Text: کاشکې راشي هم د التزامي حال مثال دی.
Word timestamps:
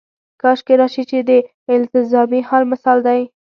کاشکې 0.41 0.73
راشي 0.79 1.03
هم 1.11 1.21
د 1.29 1.31
التزامي 1.73 2.41
حال 2.49 2.63
مثال 2.71 2.97
دی. 3.07 3.21